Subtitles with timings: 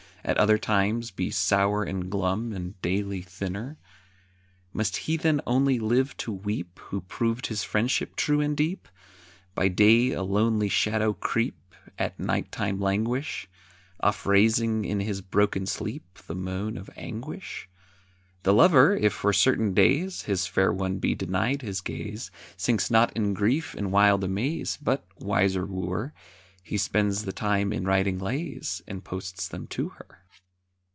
[0.23, 3.79] At other times be sour and glum And daily thinner?
[4.71, 8.87] Must he then only live to weep, Who'd prove his friendship true and deep?
[9.55, 11.57] By day a lonely shadow creep,
[11.97, 13.49] At night time languish,
[13.99, 17.67] Oft raising in his broken sleep The moan of anguish?
[18.43, 23.11] The lover, if for certain days His fair one be denied his gaze, Sinks not
[23.13, 26.13] in grief and wild amaze, But, wiser wooer,
[26.63, 30.19] He spends the time in writing lays, And posts them to her.